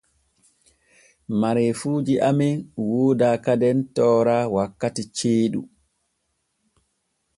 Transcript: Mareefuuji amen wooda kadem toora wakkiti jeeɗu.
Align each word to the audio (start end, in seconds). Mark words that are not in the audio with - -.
Mareefuuji 1.41 2.15
amen 2.29 2.55
wooda 2.87 3.29
kadem 3.45 3.77
toora 3.95 4.37
wakkiti 4.55 5.03
jeeɗu. 5.15 5.61